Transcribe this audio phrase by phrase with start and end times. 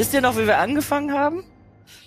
[0.00, 1.44] Wisst ihr noch, wie wir angefangen haben?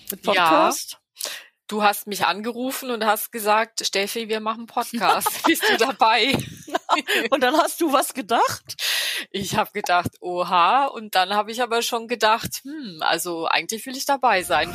[0.10, 0.94] Mit Podcast?
[0.94, 1.32] Ja.
[1.68, 5.44] Du hast mich angerufen und hast gesagt, Steffi, wir machen Podcast.
[5.46, 6.36] Bist du dabei?
[7.30, 8.64] und dann hast du was gedacht?
[9.30, 10.86] Ich habe gedacht, oha.
[10.88, 14.74] Und dann habe ich aber schon gedacht, hm, also eigentlich will ich dabei sein.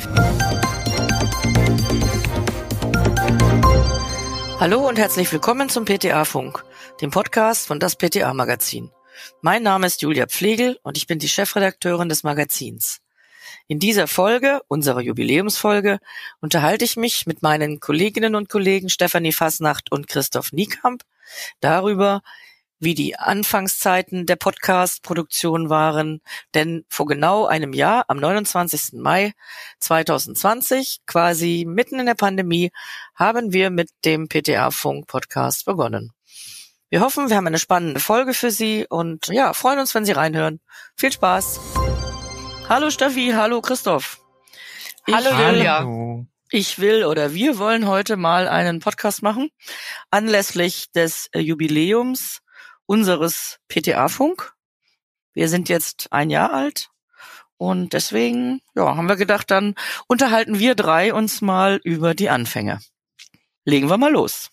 [4.61, 6.63] Hallo und herzlich willkommen zum PTA-Funk,
[7.01, 8.91] dem Podcast von das PTA-Magazin.
[9.41, 13.01] Mein Name ist Julia Pflegel und ich bin die Chefredakteurin des Magazins.
[13.71, 15.99] In dieser Folge, unserer Jubiläumsfolge,
[16.41, 21.03] unterhalte ich mich mit meinen Kolleginnen und Kollegen Stefanie Fasnacht und Christoph Niekamp
[21.59, 22.21] darüber,
[22.79, 26.21] wie die Anfangszeiten der Podcast-Produktion waren,
[26.55, 28.93] denn vor genau einem Jahr, am 29.
[28.93, 29.33] Mai
[29.77, 32.71] 2020, quasi mitten in der Pandemie,
[33.13, 36.11] haben wir mit dem PTA-Funk-Podcast begonnen.
[36.89, 40.13] Wir hoffen, wir haben eine spannende Folge für Sie und ja, freuen uns, wenn Sie
[40.13, 40.59] reinhören.
[40.95, 41.78] Viel Spaß!
[42.69, 44.19] Hallo Steffi, hallo Christoph.
[45.07, 46.27] Ich hallo Julia.
[46.51, 49.49] Ich will oder wir wollen heute mal einen Podcast machen
[50.11, 52.41] anlässlich des äh, Jubiläums
[52.85, 54.53] unseres PTA-Funk.
[55.33, 56.91] Wir sind jetzt ein Jahr alt
[57.57, 59.73] und deswegen ja, haben wir gedacht, dann
[60.07, 62.81] unterhalten wir drei uns mal über die Anfänge.
[63.65, 64.51] Legen wir mal los.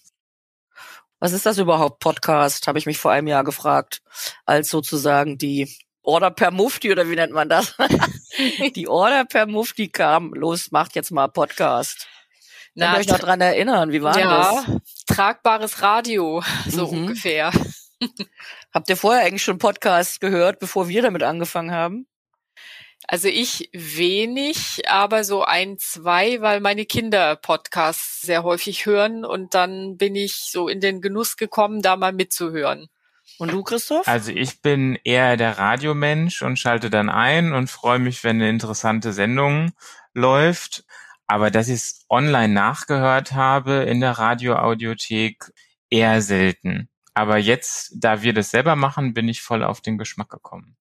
[1.20, 2.66] Was ist das überhaupt, Podcast?
[2.66, 4.00] Habe ich mich vor einem Jahr gefragt,
[4.46, 5.68] als sozusagen die
[6.06, 7.74] Order per Mufti oder wie nennt man das?
[8.76, 12.06] die Order per Mufti kam, los, macht jetzt mal Podcast.
[12.74, 14.76] Na, Könnt euch noch dran erinnern, wie war ja, das?
[15.06, 16.98] Tragbares Radio, so mhm.
[16.98, 17.50] ungefähr.
[18.72, 22.06] Habt ihr vorher eigentlich schon Podcast gehört, bevor wir damit angefangen haben?
[23.08, 29.54] Also ich wenig, aber so ein, zwei, weil meine Kinder Podcasts sehr häufig hören und
[29.54, 32.88] dann bin ich so in den Genuss gekommen, da mal mitzuhören.
[33.38, 34.08] Und du, Christoph?
[34.08, 38.48] Also ich bin eher der Radiomensch und schalte dann ein und freue mich, wenn eine
[38.48, 39.72] interessante Sendung
[40.14, 40.84] läuft.
[41.26, 45.52] Aber dass ich es online nachgehört habe in der Radioaudiothek,
[45.90, 46.88] eher selten.
[47.14, 50.76] Aber jetzt, da wir das selber machen, bin ich voll auf den Geschmack gekommen.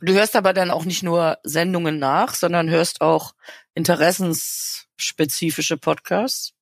[0.00, 3.34] Du hörst aber dann auch nicht nur Sendungen nach, sondern hörst auch
[3.74, 6.54] interessensspezifische Podcasts?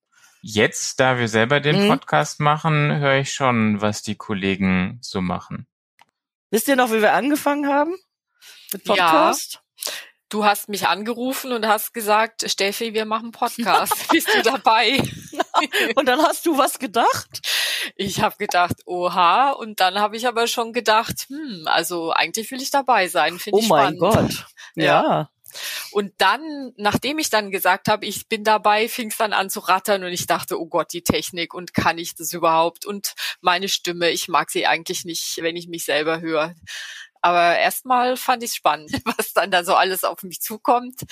[0.49, 1.89] Jetzt, da wir selber den mhm.
[1.89, 5.67] Podcast machen, höre ich schon, was die Kollegen so machen.
[6.53, 7.97] Wisst ihr noch, wie wir angefangen haben?
[8.73, 9.55] Mit Podcast?
[9.55, 9.93] Ja.
[10.29, 14.09] Du hast mich angerufen und hast gesagt, Steffi, wir machen Podcast.
[14.13, 15.03] Bist du dabei?
[15.97, 17.41] und dann hast du was gedacht?
[17.97, 19.51] Ich habe gedacht, oha.
[19.51, 23.41] Und dann habe ich aber schon gedacht, hm, also eigentlich will ich dabei sein.
[23.41, 24.01] Finde oh ich spannend.
[24.01, 24.47] Oh mein Gott.
[24.77, 24.85] ja.
[24.85, 25.31] ja.
[25.91, 29.61] Und dann, nachdem ich dann gesagt habe, ich bin dabei, fing es dann an zu
[29.61, 32.87] rattern und ich dachte, oh Gott, die Technik und kann ich das überhaupt?
[32.87, 36.55] Und meine Stimme, ich mag sie eigentlich nicht, wenn ich mich selber höre.
[37.27, 41.03] Aber erstmal fand ich es spannend, was dann da so alles auf mich zukommt.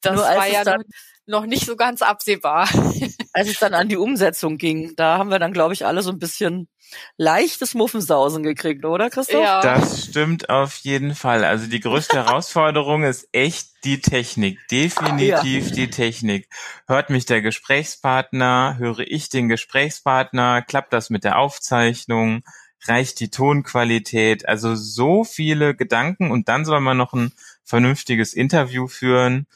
[0.00, 0.84] Das war ja dann,
[1.26, 2.68] noch nicht so ganz absehbar.
[3.32, 6.12] Als es dann an die Umsetzung ging, da haben wir dann, glaube ich, alle so
[6.12, 6.68] ein bisschen
[7.16, 9.42] leichtes Muffensausen gekriegt, oder Christoph?
[9.42, 9.60] Ja.
[9.62, 11.44] Das stimmt auf jeden Fall.
[11.44, 14.60] Also die größte Herausforderung ist echt die Technik.
[14.70, 15.74] Definitiv ja.
[15.74, 16.48] die Technik.
[16.86, 18.76] Hört mich der Gesprächspartner?
[18.78, 20.62] Höre ich den Gesprächspartner?
[20.62, 22.44] Klappt das mit der Aufzeichnung?
[22.86, 24.48] Reicht die Tonqualität?
[24.48, 27.32] Also so viele Gedanken und dann soll man noch ein
[27.64, 29.46] vernünftiges Interview führen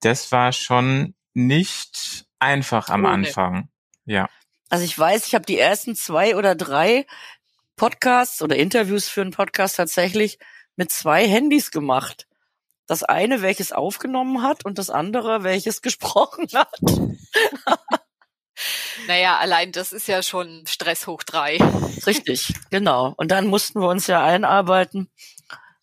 [0.00, 3.68] das war schon nicht einfach am oh, Anfang.
[4.04, 4.28] Ja.
[4.68, 7.06] Also ich weiß, ich habe die ersten zwei oder drei
[7.76, 10.38] Podcasts oder Interviews für einen Podcast tatsächlich
[10.76, 12.26] mit zwei Handys gemacht.
[12.86, 16.80] Das eine, welches aufgenommen hat und das andere, welches gesprochen hat.
[19.06, 21.58] Naja, allein das ist ja schon Stress hoch drei.
[22.06, 23.14] Richtig, genau.
[23.16, 25.10] Und dann mussten wir uns ja einarbeiten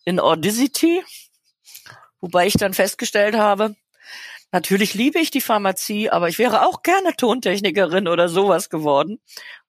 [0.04, 1.02] in Audacity,
[2.20, 3.74] wobei ich dann festgestellt habe,
[4.54, 9.18] Natürlich liebe ich die Pharmazie, aber ich wäre auch gerne Tontechnikerin oder sowas geworden,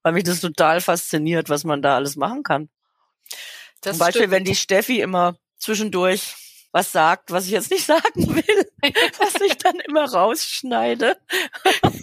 [0.03, 2.69] weil mich das total fasziniert, was man da alles machen kann.
[3.81, 4.31] Das Zum Beispiel, stimmt.
[4.33, 6.35] wenn die Steffi immer zwischendurch
[6.75, 8.69] was sagt, was ich jetzt nicht sagen will,
[9.17, 11.15] was ich dann immer rausschneide.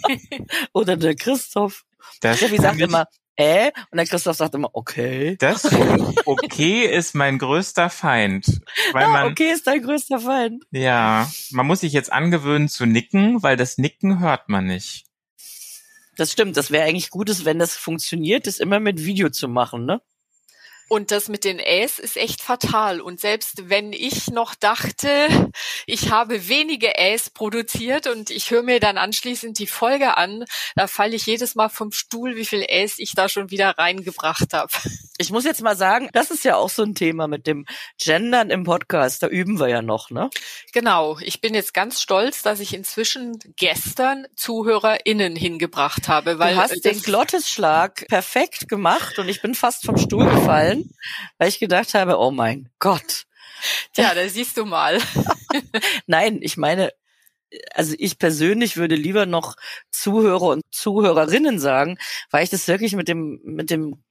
[0.73, 1.85] oder der Christoph.
[2.21, 3.71] Das Steffi sagt immer, äh?
[3.91, 5.37] Und der Christoph sagt immer, okay.
[5.37, 5.69] Das
[6.25, 8.61] okay ist mein größter Feind.
[8.93, 10.63] Weil ja, man, okay ist dein größter Feind.
[10.71, 15.05] Ja, man muss sich jetzt angewöhnen zu nicken, weil das Nicken hört man nicht.
[16.15, 19.85] Das stimmt, das wäre eigentlich Gutes, wenn das funktioniert, das immer mit Video zu machen,
[19.85, 20.01] ne?
[20.93, 23.01] Und das mit den Äs ist echt fatal.
[23.01, 25.09] Und selbst wenn ich noch dachte,
[25.87, 30.45] ich habe wenige Äs produziert und ich höre mir dann anschließend die Folge an,
[30.75, 34.53] da falle ich jedes Mal vom Stuhl, wie viel Äs ich da schon wieder reingebracht
[34.53, 34.71] habe.
[35.17, 37.65] Ich muss jetzt mal sagen, das ist ja auch so ein Thema mit dem
[37.99, 39.23] Gendern im Podcast.
[39.23, 40.29] Da üben wir ja noch, ne?
[40.73, 41.17] Genau.
[41.21, 46.85] Ich bin jetzt ganz stolz, dass ich inzwischen gestern ZuhörerInnen hingebracht habe, weil du hast
[46.85, 50.82] den Glottesschlag perfekt gemacht und ich bin fast vom Stuhl gefallen,
[51.37, 53.25] weil ich gedacht habe, oh mein Gott.
[53.93, 54.99] Tja, da siehst du mal.
[56.07, 56.91] Nein, ich meine,
[57.73, 59.55] also ich persönlich würde lieber noch
[59.91, 61.97] Zuhörer und Zuhörerinnen sagen,
[62.31, 64.03] weil ich das wirklich mit dem, mit dem,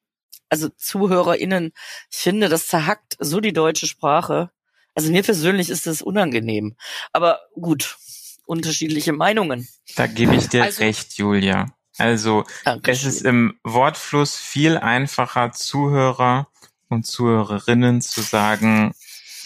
[0.48, 1.72] also ZuhörerInnen,
[2.10, 4.50] ich finde, das zerhackt so die deutsche Sprache.
[4.94, 6.76] Also mir persönlich ist das unangenehm.
[7.12, 7.96] Aber gut,
[8.44, 9.68] unterschiedliche Meinungen.
[9.96, 11.74] Da gebe ich dir also, recht, Julia.
[12.02, 13.08] Also Dankeschön.
[13.08, 16.48] es ist im Wortfluss viel einfacher, Zuhörer
[16.88, 18.94] und Zuhörerinnen zu sagen,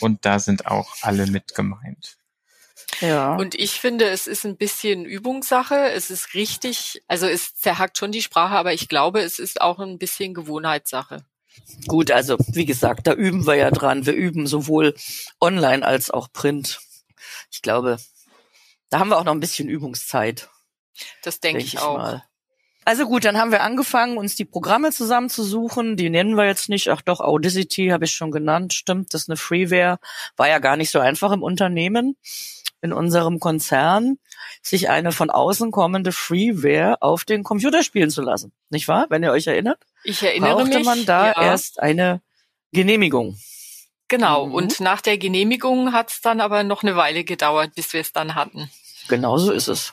[0.00, 2.16] und da sind auch alle mit gemeint.
[3.00, 3.36] Ja.
[3.36, 5.90] Und ich finde, es ist ein bisschen Übungssache.
[5.90, 9.78] Es ist richtig, also es zerhackt schon die Sprache, aber ich glaube, es ist auch
[9.78, 11.24] ein bisschen Gewohnheitssache.
[11.86, 14.06] Gut, also wie gesagt, da üben wir ja dran.
[14.06, 14.94] Wir üben sowohl
[15.40, 16.80] online als auch print.
[17.50, 17.98] Ich glaube,
[18.90, 20.48] da haben wir auch noch ein bisschen Übungszeit.
[21.22, 21.98] Das denke denk ich, ich auch.
[21.98, 22.24] Mal.
[22.86, 25.96] Also gut, dann haben wir angefangen, uns die Programme zusammenzusuchen.
[25.96, 26.88] Die nennen wir jetzt nicht.
[26.88, 28.74] Ach doch, Audacity habe ich schon genannt.
[28.74, 29.98] Stimmt, das ist eine Freeware.
[30.36, 32.16] War ja gar nicht so einfach im Unternehmen,
[32.82, 34.18] in unserem Konzern,
[34.62, 38.52] sich eine von außen kommende Freeware auf den Computer spielen zu lassen.
[38.70, 39.06] Nicht wahr?
[39.08, 39.80] Wenn ihr euch erinnert?
[40.04, 40.86] Ich erinnere brauchte mich.
[40.86, 41.42] man da ja.
[41.42, 42.22] erst eine
[42.70, 43.36] Genehmigung.
[44.06, 44.46] Genau.
[44.46, 44.54] Mhm.
[44.54, 48.12] Und nach der Genehmigung hat es dann aber noch eine Weile gedauert, bis wir es
[48.12, 48.70] dann hatten.
[49.08, 49.92] Genau so ist es.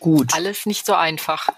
[0.00, 0.32] Gut.
[0.32, 1.50] Alles nicht so einfach.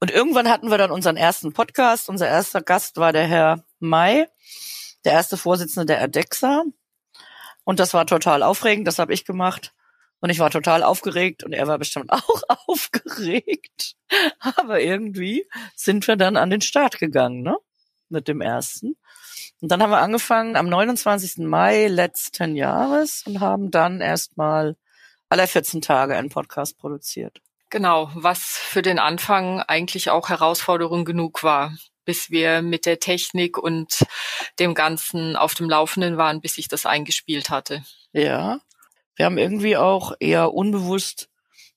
[0.00, 2.08] Und irgendwann hatten wir dann unseren ersten Podcast.
[2.08, 4.26] Unser erster Gast war der Herr May,
[5.04, 6.64] der erste Vorsitzende der ADEXA.
[7.64, 9.74] Und das war total aufregend, das habe ich gemacht.
[10.20, 13.96] Und ich war total aufgeregt und er war bestimmt auch aufgeregt.
[14.56, 17.56] Aber irgendwie sind wir dann an den Start gegangen, ne?
[18.08, 18.96] Mit dem ersten.
[19.60, 21.38] Und dann haben wir angefangen am 29.
[21.38, 24.76] Mai letzten Jahres und haben dann erstmal
[25.28, 27.42] alle 14 Tage einen Podcast produziert.
[27.70, 33.58] Genau, was für den Anfang eigentlich auch Herausforderung genug war, bis wir mit der Technik
[33.58, 34.06] und
[34.58, 37.84] dem Ganzen auf dem Laufenden waren, bis ich das eingespielt hatte.
[38.12, 38.60] Ja,
[39.16, 41.28] wir haben irgendwie auch eher unbewusst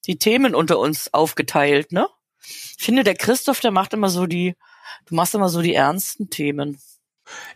[0.05, 2.07] die Themen unter uns aufgeteilt, ne?
[2.43, 4.55] Ich finde, der Christoph, der macht immer so die,
[5.05, 6.79] du machst immer so die ernsten Themen.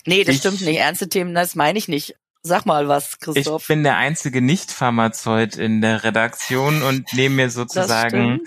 [0.06, 0.78] Nee, das ich, stimmt nicht.
[0.78, 2.16] Ernste Themen, das meine ich nicht.
[2.48, 3.64] Sag mal was, Christoph.
[3.64, 8.42] Ich bin der einzige Nicht-Pharmazeut in der Redaktion und nehme mir sozusagen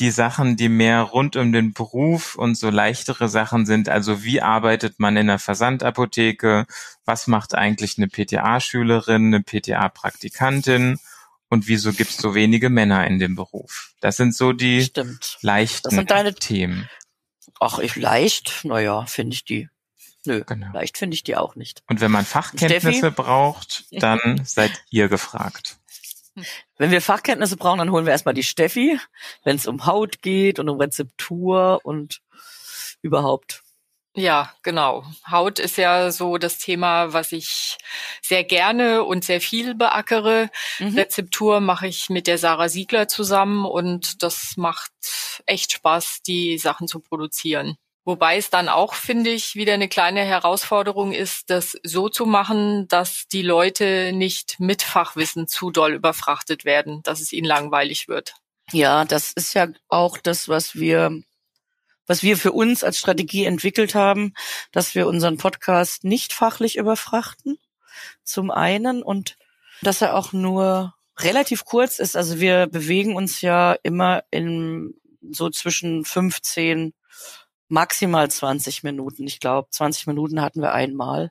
[0.00, 3.88] die Sachen, die mehr rund um den Beruf und so leichtere Sachen sind.
[3.88, 6.66] Also wie arbeitet man in der Versandapotheke?
[7.04, 10.98] Was macht eigentlich eine PTA-Schülerin, eine PTA-Praktikantin?
[11.48, 13.92] Und wieso gibt es so wenige Männer in dem Beruf?
[14.00, 15.38] Das sind so die Stimmt.
[15.42, 16.90] leichten das sind deine Themen.
[17.60, 19.68] Ach, ich leicht, naja, finde ich die
[20.24, 20.72] Nö, genau.
[20.72, 21.82] leicht finde ich die auch nicht.
[21.88, 23.10] Und wenn man Fachkenntnisse Steffi?
[23.10, 25.78] braucht, dann seid ihr gefragt.
[26.78, 28.98] Wenn wir Fachkenntnisse brauchen, dann holen wir erstmal die Steffi,
[29.44, 32.20] wenn es um Haut geht und um Rezeptur und
[33.02, 33.62] überhaupt.
[34.16, 35.04] Ja, genau.
[35.28, 37.78] Haut ist ja so das Thema, was ich
[38.22, 40.50] sehr gerne und sehr viel beackere.
[40.78, 40.96] Mhm.
[40.96, 44.92] Rezeptur mache ich mit der Sarah Siegler zusammen und das macht
[45.46, 47.76] echt Spaß, die Sachen zu produzieren.
[48.06, 52.86] Wobei es dann auch, finde ich, wieder eine kleine Herausforderung ist, das so zu machen,
[52.88, 58.34] dass die Leute nicht mit Fachwissen zu doll überfrachtet werden, dass es ihnen langweilig wird.
[58.72, 61.22] Ja, das ist ja auch das, was wir,
[62.06, 64.34] was wir für uns als Strategie entwickelt haben,
[64.70, 67.58] dass wir unseren Podcast nicht fachlich überfrachten.
[68.22, 69.36] Zum einen und
[69.80, 72.16] dass er auch nur relativ kurz ist.
[72.16, 74.94] Also wir bewegen uns ja immer in
[75.30, 76.92] so zwischen 15
[77.68, 79.26] maximal 20 Minuten.
[79.26, 81.30] Ich glaube, 20 Minuten hatten wir einmal.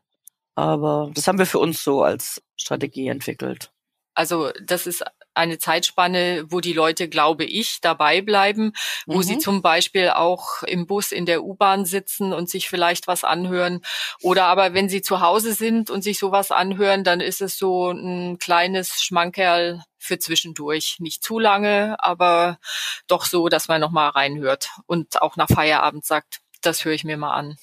[0.55, 3.71] Aber das haben wir für uns so als Strategie entwickelt.
[4.15, 8.73] Also das ist eine Zeitspanne, wo die Leute, glaube ich, dabei bleiben,
[9.07, 9.23] wo mhm.
[9.23, 13.81] sie zum Beispiel auch im Bus in der U-Bahn sitzen und sich vielleicht was anhören.
[14.21, 17.89] Oder aber wenn sie zu Hause sind und sich sowas anhören, dann ist es so
[17.89, 20.97] ein kleines Schmankerl für zwischendurch.
[20.99, 22.59] Nicht zu lange, aber
[23.07, 27.17] doch so, dass man nochmal reinhört und auch nach Feierabend sagt, das höre ich mir
[27.17, 27.57] mal an.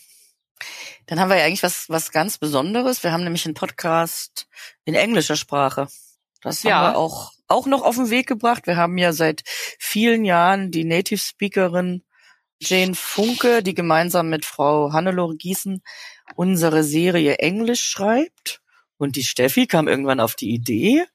[1.07, 3.03] Dann haben wir ja eigentlich was, was ganz Besonderes.
[3.03, 4.47] Wir haben nämlich einen Podcast
[4.85, 5.89] in englischer Sprache.
[6.43, 6.77] Das ja.
[6.77, 8.67] haben wir auch, auch noch auf den Weg gebracht.
[8.67, 9.43] Wir haben ja seit
[9.79, 12.05] vielen Jahren die Native Speakerin
[12.63, 15.83] Jane Funke, die gemeinsam mit Frau Hannelore Gießen
[16.37, 18.61] unsere Serie Englisch schreibt.
[19.01, 21.07] Und die Steffi kam irgendwann auf die Idee,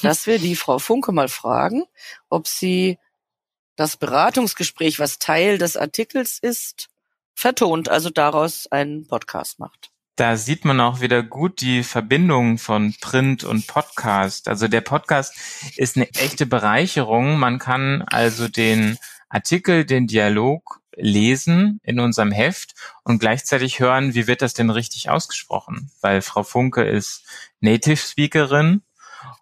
[0.00, 1.84] dass wir die Frau Funke mal fragen,
[2.30, 2.98] ob sie
[3.76, 6.88] das Beratungsgespräch, was Teil des Artikels ist,
[7.34, 9.90] vertont, also daraus einen Podcast macht.
[10.16, 14.48] Da sieht man auch wieder gut die Verbindung von Print und Podcast.
[14.48, 15.34] Also der Podcast
[15.76, 17.38] ist eine echte Bereicherung.
[17.38, 18.96] Man kann also den
[19.28, 25.10] Artikel, den Dialog lesen in unserem Heft und gleichzeitig hören, wie wird das denn richtig
[25.10, 25.90] ausgesprochen?
[26.00, 27.24] Weil Frau Funke ist
[27.60, 28.82] Native Speakerin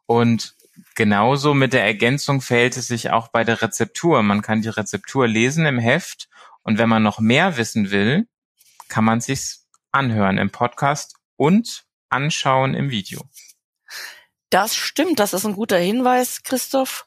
[0.07, 0.55] und
[0.95, 4.23] genauso mit der Ergänzung verhält es sich auch bei der Rezeptur.
[4.23, 6.29] Man kann die Rezeptur lesen im Heft
[6.63, 8.27] und wenn man noch mehr wissen will,
[8.89, 13.23] kann man sich's anhören im Podcast und anschauen im Video.
[14.51, 17.07] Das stimmt, das ist ein guter Hinweis, Christoph.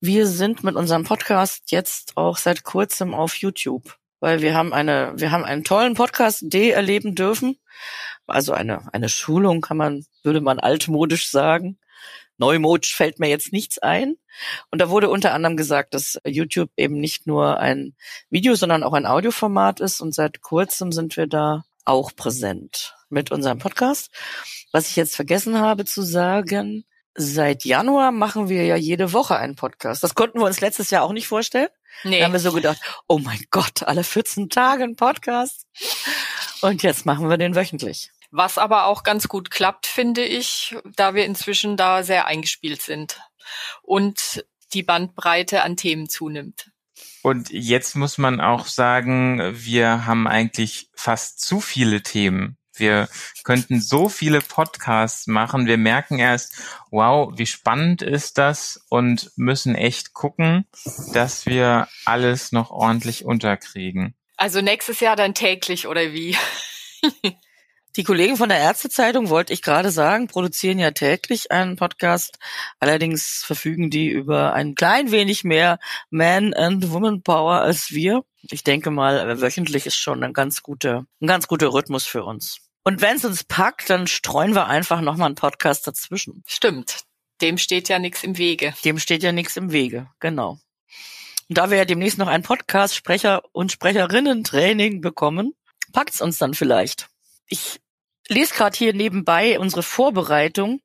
[0.00, 5.12] Wir sind mit unserem Podcast jetzt auch seit kurzem auf YouTube, weil wir haben eine,
[5.16, 7.58] wir haben einen tollen Podcast D erleben dürfen.
[8.28, 11.80] Also eine, eine Schulung kann man, würde man altmodisch sagen.
[12.36, 14.14] Neumodisch fällt mir jetzt nichts ein.
[14.70, 17.96] Und da wurde unter anderem gesagt, dass YouTube eben nicht nur ein
[18.30, 20.00] Video, sondern auch ein Audioformat ist.
[20.00, 24.12] Und seit kurzem sind wir da auch präsent mit unserem Podcast.
[24.70, 26.84] Was ich jetzt vergessen habe zu sagen,
[27.18, 30.02] seit Januar machen wir ja jede Woche einen Podcast.
[30.02, 31.68] Das konnten wir uns letztes Jahr auch nicht vorstellen.
[32.04, 32.20] Nee.
[32.20, 35.66] Da haben wir so gedacht, oh mein Gott, alle 14 Tage ein Podcast.
[36.62, 38.12] Und jetzt machen wir den wöchentlich.
[38.30, 43.20] Was aber auch ganz gut klappt, finde ich, da wir inzwischen da sehr eingespielt sind
[43.82, 44.44] und
[44.74, 46.70] die Bandbreite an Themen zunimmt.
[47.22, 52.57] Und jetzt muss man auch sagen, wir haben eigentlich fast zu viele Themen.
[52.78, 53.08] Wir
[53.44, 55.66] könnten so viele Podcasts machen.
[55.66, 56.54] Wir merken erst,
[56.90, 60.66] wow, wie spannend ist das und müssen echt gucken,
[61.12, 64.14] dass wir alles noch ordentlich unterkriegen.
[64.36, 66.36] Also nächstes Jahr dann täglich oder wie?
[67.96, 72.38] Die Kollegen von der Ärztezeitung, wollte ich gerade sagen, produzieren ja täglich einen Podcast.
[72.78, 75.80] Allerdings verfügen die über ein klein wenig mehr
[76.10, 78.24] Man- and Woman-Power als wir.
[78.42, 82.60] Ich denke mal, wöchentlich ist schon ein ganz guter, ein ganz guter Rhythmus für uns.
[82.88, 86.42] Und wenn es uns packt, dann streuen wir einfach nochmal einen Podcast dazwischen.
[86.46, 87.00] Stimmt.
[87.42, 88.72] Dem steht ja nichts im Wege.
[88.82, 90.58] Dem steht ja nichts im Wege, genau.
[91.50, 95.52] Und da wir ja demnächst noch ein Podcast-Sprecher- und Sprecherinnen-Training bekommen,
[95.92, 97.10] packt's uns dann vielleicht.
[97.46, 97.78] Ich
[98.26, 100.80] lese gerade hier nebenbei unsere Vorbereitung.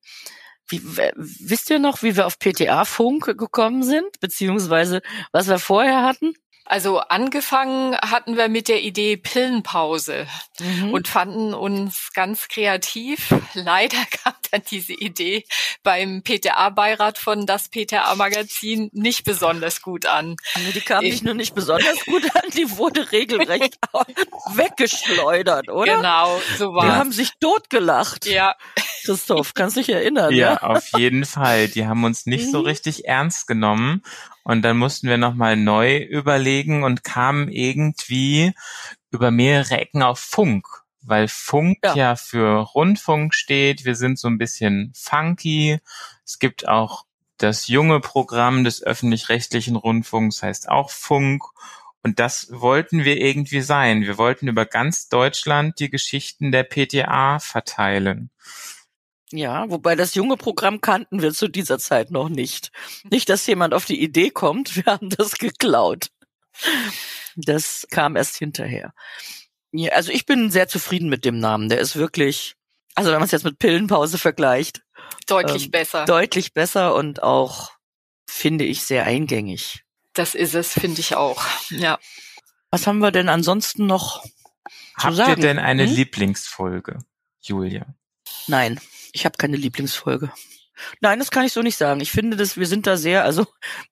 [0.67, 6.33] Wie, wisst ihr noch, wie wir auf PTA-Funk gekommen sind, beziehungsweise was wir vorher hatten?
[6.65, 10.27] Also angefangen hatten wir mit der Idee Pillenpause
[10.59, 10.93] mhm.
[10.93, 13.35] und fanden uns ganz kreativ.
[13.53, 15.45] Leider kam dann diese Idee
[15.83, 20.37] beim PTA-Beirat von das PTA-Magazin nicht besonders gut an.
[20.73, 23.77] die kam nicht nur nicht besonders gut an, die wurde regelrecht
[24.53, 25.97] weggeschleudert, oder?
[25.97, 28.25] Genau, so war Die haben sich totgelacht.
[28.25, 28.55] Ja.
[29.05, 30.53] Christoph, kannst dich erinnern, ja?
[30.53, 31.67] Ja, auf jeden Fall.
[31.67, 32.67] Die haben uns nicht so mhm.
[32.67, 34.01] richtig ernst genommen
[34.43, 38.53] und dann mussten wir nochmal neu überlegen und kamen irgendwie
[39.11, 40.67] über mehrere Ecken auf Funk,
[41.01, 41.95] weil Funk ja.
[41.95, 43.85] ja für Rundfunk steht.
[43.85, 45.79] Wir sind so ein bisschen funky.
[46.25, 47.05] Es gibt auch
[47.37, 51.43] das junge Programm des öffentlich-rechtlichen Rundfunks, heißt auch Funk.
[52.03, 54.01] Und das wollten wir irgendwie sein.
[54.01, 58.29] Wir wollten über ganz Deutschland die Geschichten der PTA verteilen.
[59.35, 62.71] Ja, wobei das junge Programm kannten wir zu dieser Zeit noch nicht.
[63.09, 66.09] Nicht, dass jemand auf die Idee kommt, wir haben das geklaut.
[67.35, 68.93] Das kam erst hinterher.
[69.71, 71.67] Ja, also ich bin sehr zufrieden mit dem Namen.
[71.67, 72.53] Der ist wirklich,
[72.93, 74.83] also wenn man es jetzt mit Pillenpause vergleicht,
[75.25, 76.05] deutlich ähm, besser.
[76.05, 77.71] Deutlich besser und auch,
[78.29, 79.83] finde ich, sehr eingängig.
[80.13, 81.43] Das ist es, finde ich auch.
[81.71, 81.97] Ja.
[82.69, 84.23] Was haben wir denn ansonsten noch
[84.95, 85.41] Habt zu sagen?
[85.41, 85.91] ihr denn eine hm?
[85.95, 86.99] Lieblingsfolge,
[87.41, 87.87] Julia?
[88.47, 88.79] Nein.
[89.11, 90.31] Ich habe keine Lieblingsfolge.
[91.01, 91.99] Nein, das kann ich so nicht sagen.
[92.01, 93.45] Ich finde, dass wir sind da sehr, also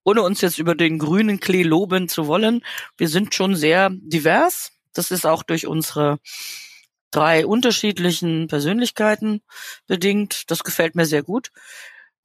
[0.03, 2.63] ohne uns jetzt über den grünen Klee loben zu wollen,
[2.97, 4.71] wir sind schon sehr divers.
[4.93, 6.19] Das ist auch durch unsere
[7.11, 9.41] drei unterschiedlichen Persönlichkeiten
[9.87, 10.49] bedingt.
[10.49, 11.51] Das gefällt mir sehr gut.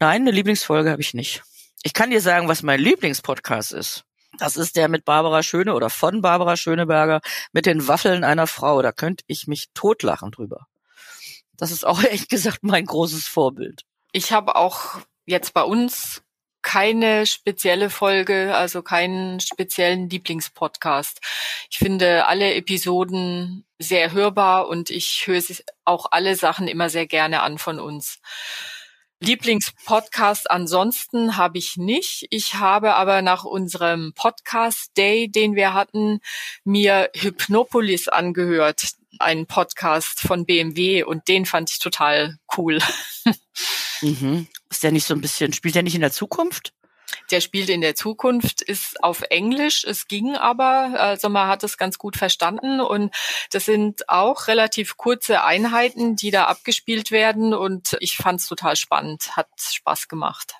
[0.00, 1.42] Nein, eine Lieblingsfolge habe ich nicht.
[1.82, 4.04] Ich kann dir sagen, was mein Lieblingspodcast ist.
[4.38, 7.20] Das ist der mit Barbara Schöne oder von Barbara Schöneberger
[7.52, 8.82] mit den Waffeln einer Frau.
[8.82, 10.66] Da könnte ich mich totlachen drüber.
[11.56, 13.82] Das ist auch ehrlich gesagt mein großes Vorbild.
[14.12, 16.22] Ich habe auch jetzt bei uns
[16.62, 21.20] keine spezielle Folge, also keinen speziellen Lieblingspodcast.
[21.70, 25.40] Ich finde alle Episoden sehr hörbar und ich höre
[25.84, 28.20] auch alle Sachen immer sehr gerne an von uns.
[29.20, 32.26] Lieblingspodcast ansonsten habe ich nicht.
[32.30, 36.20] Ich habe aber nach unserem Podcast Day, den wir hatten,
[36.64, 42.78] mir Hypnopolis angehört, einen Podcast von BMW und den fand ich total cool.
[44.02, 44.46] Mhm.
[44.68, 46.74] Ist der nicht so ein bisschen, spielt der nicht in der Zukunft?
[47.30, 49.84] Der spielt in der Zukunft, ist auf Englisch.
[49.84, 53.14] Es ging aber, also man hat es ganz gut verstanden und
[53.50, 58.76] das sind auch relativ kurze Einheiten, die da abgespielt werden und ich fand es total
[58.76, 60.54] spannend, hat Spaß gemacht.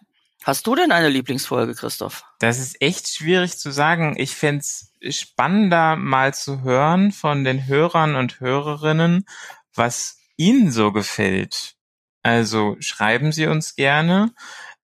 [0.47, 2.25] Hast du denn eine Lieblingsfolge, Christoph?
[2.39, 4.15] Das ist echt schwierig zu sagen.
[4.17, 4.65] Ich fände
[5.11, 9.27] spannender, mal zu hören von den Hörern und Hörerinnen,
[9.75, 11.75] was ihnen so gefällt.
[12.23, 14.33] Also schreiben Sie uns gerne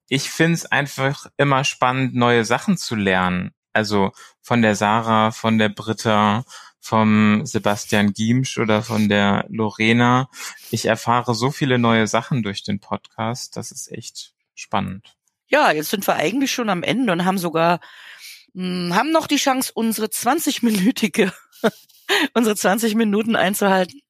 [0.08, 3.52] ich finde es einfach immer spannend, neue Sachen zu lernen.
[3.74, 6.46] Also von der Sarah, von der Britta,
[6.80, 10.30] vom Sebastian Giemsch oder von der Lorena.
[10.70, 13.58] Ich erfahre so viele neue Sachen durch den Podcast.
[13.58, 15.16] Das ist echt spannend.
[15.48, 17.80] Ja, jetzt sind wir eigentlich schon am Ende und haben sogar,
[18.54, 21.34] hm, haben noch die Chance, unsere 20-minütige,
[22.34, 24.02] unsere 20 Minuten einzuhalten.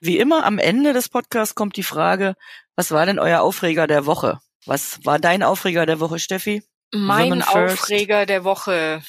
[0.00, 2.34] Wie immer am Ende des Podcasts kommt die Frage,
[2.76, 4.40] was war denn euer Aufreger der Woche?
[4.66, 6.62] Was war dein Aufreger der Woche, Steffi?
[6.94, 9.02] Mein Aufreger der Woche.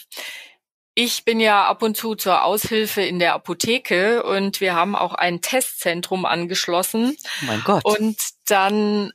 [0.96, 5.14] Ich bin ja ab und zu zur Aushilfe in der Apotheke und wir haben auch
[5.14, 7.18] ein Testzentrum angeschlossen.
[7.42, 7.84] Oh mein Gott.
[7.84, 9.12] Und dann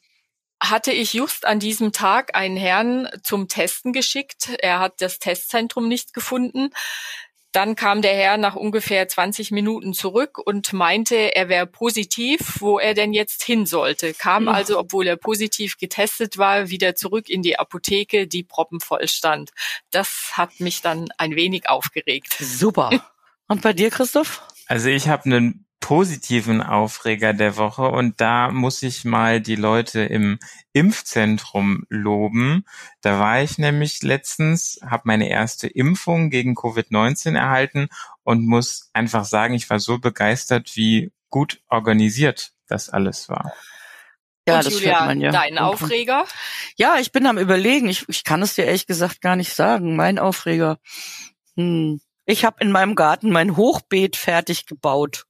[0.61, 4.50] hatte ich just an diesem Tag einen Herrn zum Testen geschickt.
[4.59, 6.71] Er hat das Testzentrum nicht gefunden.
[7.52, 12.78] Dann kam der Herr nach ungefähr 20 Minuten zurück und meinte, er wäre positiv, wo
[12.78, 14.12] er denn jetzt hin sollte.
[14.12, 19.50] Kam also, obwohl er positiv getestet war, wieder zurück in die Apotheke, die proppenvoll stand.
[19.90, 22.37] Das hat mich dann ein wenig aufgeregt.
[22.38, 22.90] Super.
[23.49, 24.43] Und bei dir, Christoph?
[24.67, 30.00] Also ich habe einen positiven Aufreger der Woche und da muss ich mal die Leute
[30.00, 30.38] im
[30.73, 32.64] Impfzentrum loben.
[33.00, 37.88] Da war ich nämlich letztens, habe meine erste Impfung gegen Covid-19 erhalten
[38.25, 43.52] und muss einfach sagen, ich war so begeistert, wie gut organisiert das alles war.
[44.49, 45.30] Ja, und das Julia, man ja.
[45.30, 46.25] Dein Aufreger?
[46.76, 47.88] Ja, ich bin am überlegen.
[47.88, 49.94] Ich, ich kann es dir ehrlich gesagt gar nicht sagen.
[49.94, 50.78] Mein Aufreger.
[51.56, 52.00] Hm.
[52.25, 55.27] Ich habe in meinem Garten mein Hochbeet fertig gebaut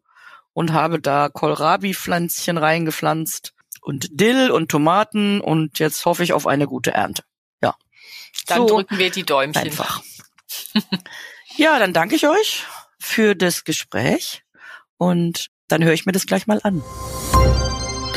[0.58, 6.66] und habe da Kohlrabi-Pflänzchen reingepflanzt und Dill und Tomaten und jetzt hoffe ich auf eine
[6.66, 7.22] gute Ernte.
[7.62, 7.76] Ja.
[8.48, 9.62] Dann so drücken wir die Däumchen.
[9.62, 10.02] Einfach.
[11.56, 12.64] ja, dann danke ich euch
[12.98, 14.42] für das Gespräch
[14.96, 16.82] und dann höre ich mir das gleich mal an.